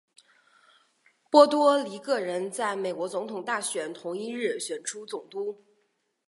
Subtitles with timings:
[1.29, 5.63] 波多黎各人在美国总统大选同一日选出总督。